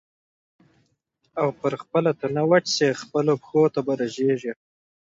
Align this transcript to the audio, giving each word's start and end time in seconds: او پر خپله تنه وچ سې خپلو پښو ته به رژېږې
او 1.41 1.47
پر 1.59 1.73
خپله 1.81 2.11
تنه 2.19 2.41
وچ 2.49 2.65
سې 2.77 2.87
خپلو 3.01 3.33
پښو 3.41 3.63
ته 3.73 3.79
به 3.85 3.93
رژېږې 4.01 4.53